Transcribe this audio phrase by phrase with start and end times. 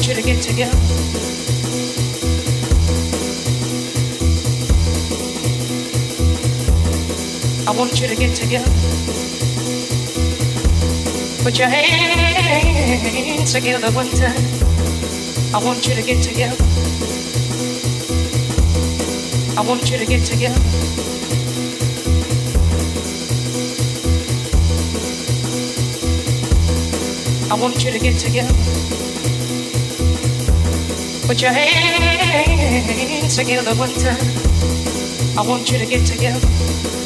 [0.00, 0.76] want you to get together.
[7.68, 8.70] I want you to get together.
[11.42, 14.40] Put your hands together one time.
[15.54, 16.56] I want you to get together.
[19.58, 20.60] I want you to get together.
[27.50, 28.99] I want you to get together.
[31.30, 34.18] Put your hands together one time.
[35.38, 36.99] I want you to get together.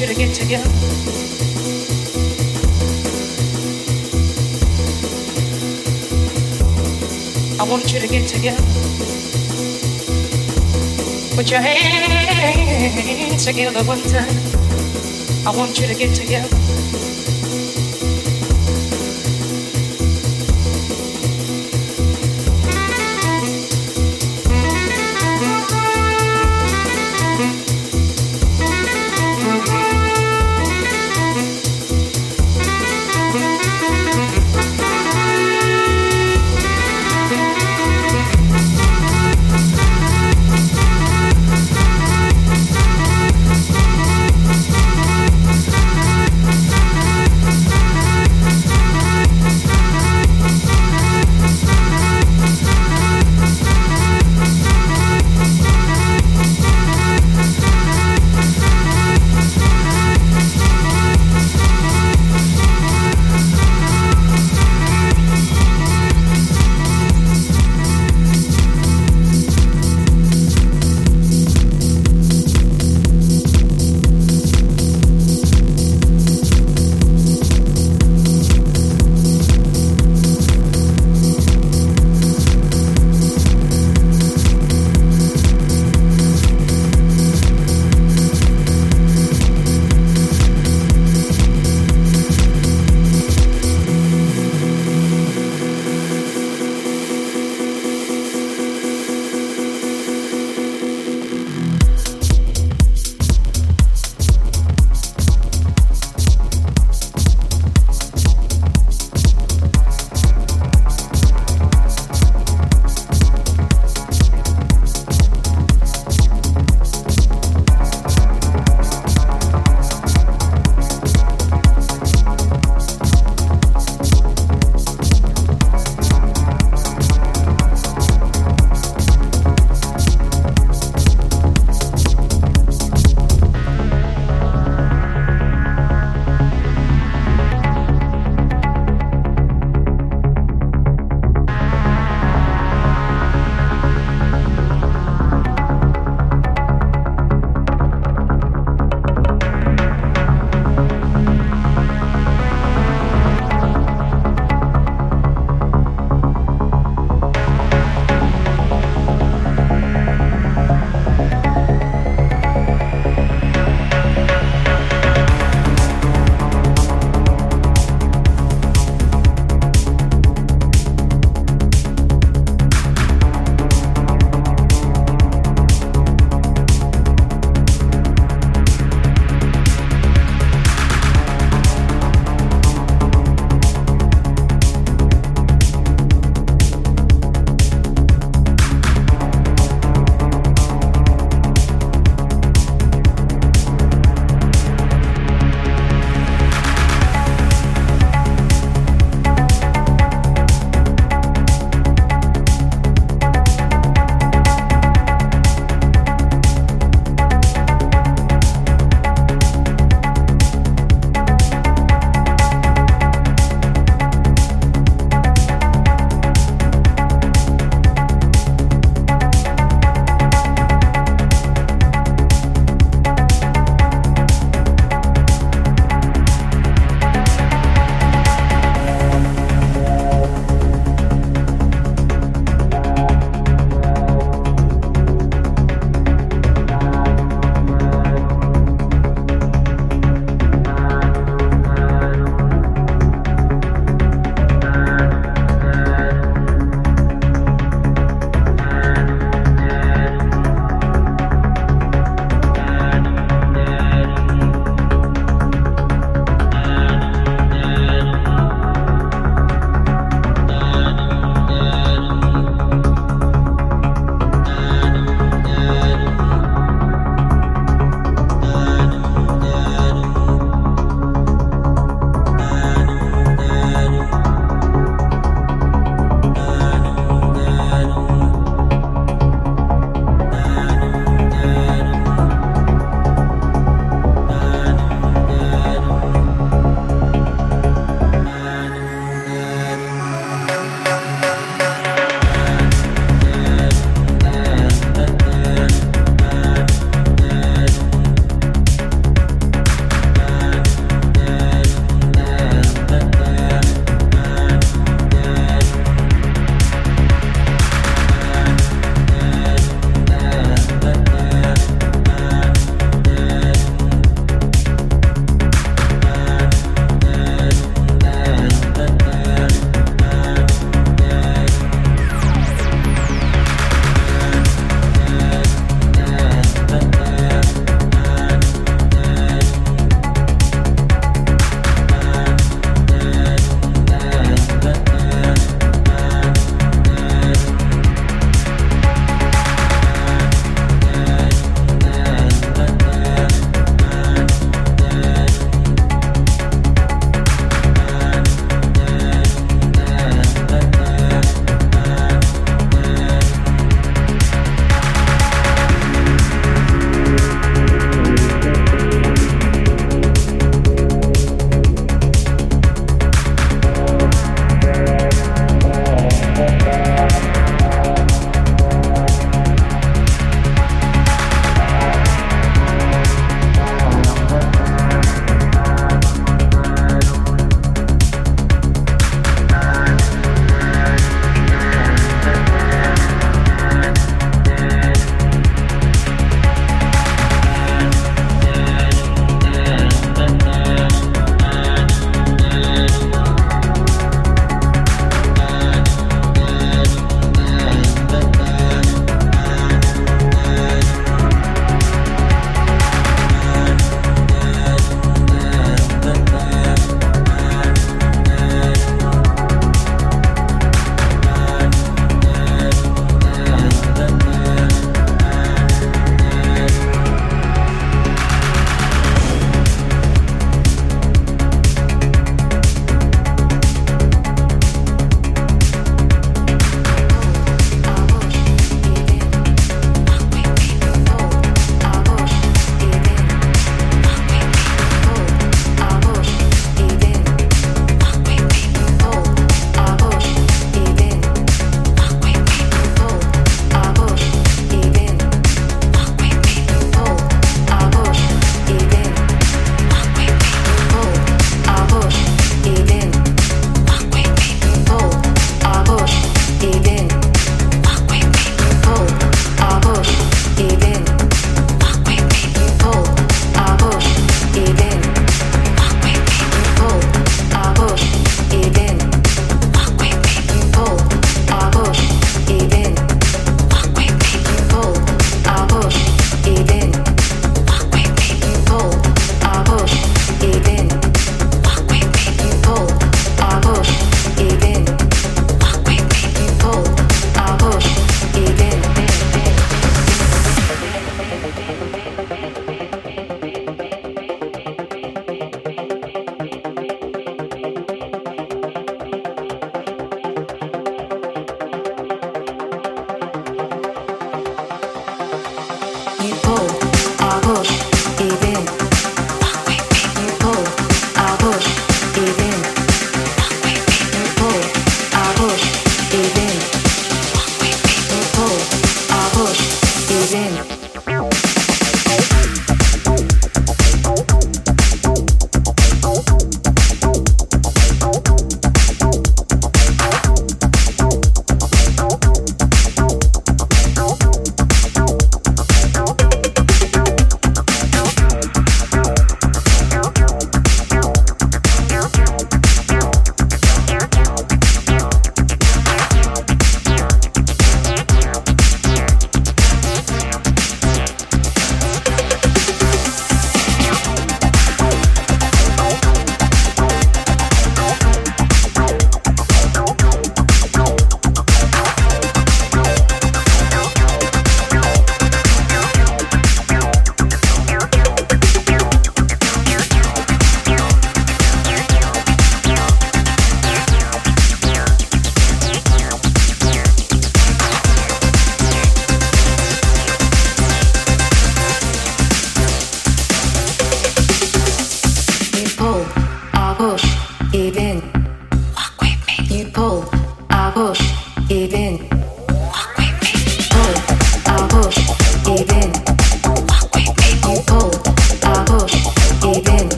[0.00, 0.68] You to get together.
[7.58, 8.62] I want you to get together.
[11.34, 14.28] Put your hands together one time.
[15.46, 16.85] I want you to get together.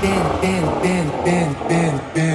[0.00, 2.29] bend, bend, bend, bend, bend, bend.